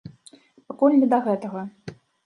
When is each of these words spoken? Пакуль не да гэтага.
Пакуль 0.71 0.97
не 1.03 1.11
да 1.13 1.23
гэтага. 1.31 1.61